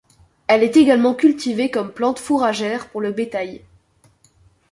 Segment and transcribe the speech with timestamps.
[0.47, 3.61] Elle est également cultivée comme plante fourragère pour le bétail.